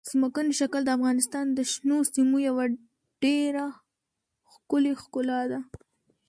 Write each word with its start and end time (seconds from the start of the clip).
ځمکنی 0.09 0.53
شکل 0.59 0.81
د 0.85 0.89
افغانستان 0.97 1.45
د 1.51 1.59
شنو 1.71 1.97
سیمو 2.13 2.37
یوه 2.49 2.65
ډېره 3.23 3.65
ښکلې 4.51 4.93
ښکلا 5.01 5.41
ده. 5.51 5.59